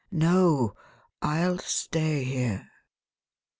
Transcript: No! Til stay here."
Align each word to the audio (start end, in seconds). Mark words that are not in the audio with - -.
No! 0.11 0.73
Til 1.21 1.59
stay 1.59 2.23
here." 2.23 2.67